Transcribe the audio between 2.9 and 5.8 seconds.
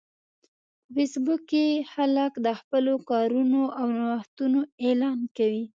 کارونو او نوښتونو اعلان کوي